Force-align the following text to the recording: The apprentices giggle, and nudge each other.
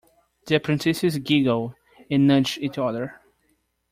The 0.47 0.55
apprentices 0.55 1.19
giggle, 1.19 1.75
and 2.09 2.25
nudge 2.27 2.57
each 2.59 2.79
other. 2.79 3.21